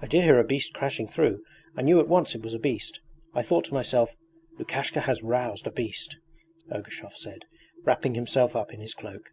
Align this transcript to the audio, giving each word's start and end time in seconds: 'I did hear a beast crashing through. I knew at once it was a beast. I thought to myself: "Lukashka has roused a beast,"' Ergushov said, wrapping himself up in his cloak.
'I 0.00 0.06
did 0.06 0.22
hear 0.24 0.38
a 0.38 0.44
beast 0.44 0.72
crashing 0.72 1.06
through. 1.06 1.44
I 1.76 1.82
knew 1.82 2.00
at 2.00 2.08
once 2.08 2.34
it 2.34 2.40
was 2.40 2.54
a 2.54 2.58
beast. 2.58 3.00
I 3.34 3.42
thought 3.42 3.66
to 3.66 3.74
myself: 3.74 4.16
"Lukashka 4.58 5.00
has 5.00 5.22
roused 5.22 5.66
a 5.66 5.70
beast,"' 5.70 6.16
Ergushov 6.72 7.12
said, 7.12 7.40
wrapping 7.84 8.14
himself 8.14 8.56
up 8.56 8.72
in 8.72 8.80
his 8.80 8.94
cloak. 8.94 9.32